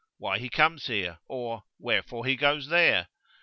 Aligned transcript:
15]Why 0.19 0.39
he 0.39 0.49
comes 0.49 0.87
here? 0.87 1.19
or 1.27 1.61
Wherefore 1.77 2.25
he 2.25 2.35
goes 2.35 2.69
there? 2.69 3.09